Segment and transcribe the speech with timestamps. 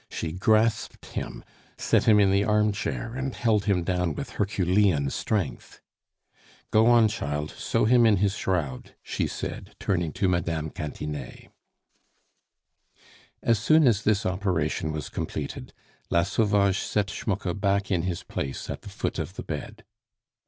[0.09, 1.43] She grasped him,
[1.77, 5.79] set him in the armchair, and held him down with herculean strength.
[6.71, 10.69] "Go on, child; sew him in his shroud," she said, turning to Mme.
[10.71, 11.51] Cantinet.
[13.43, 15.71] As soon as this operation was completed,
[16.09, 19.83] La Sauvage set Schmucke back in his place at the foot of the bed.